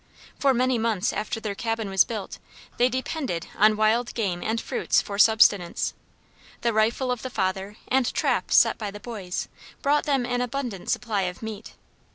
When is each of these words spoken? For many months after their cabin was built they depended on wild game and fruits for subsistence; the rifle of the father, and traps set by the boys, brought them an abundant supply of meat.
For 0.39 0.51
many 0.51 0.79
months 0.79 1.13
after 1.13 1.39
their 1.39 1.53
cabin 1.53 1.87
was 1.87 2.03
built 2.05 2.39
they 2.77 2.89
depended 2.89 3.45
on 3.55 3.77
wild 3.77 4.15
game 4.15 4.41
and 4.41 4.59
fruits 4.59 4.99
for 4.99 5.19
subsistence; 5.19 5.93
the 6.61 6.73
rifle 6.73 7.11
of 7.11 7.21
the 7.21 7.29
father, 7.29 7.77
and 7.87 8.11
traps 8.11 8.55
set 8.55 8.79
by 8.79 8.89
the 8.89 8.99
boys, 8.99 9.47
brought 9.83 10.05
them 10.05 10.25
an 10.25 10.41
abundant 10.41 10.89
supply 10.89 11.21
of 11.29 11.43
meat. 11.43 11.75